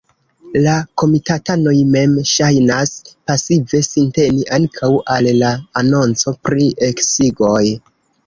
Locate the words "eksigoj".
6.89-7.63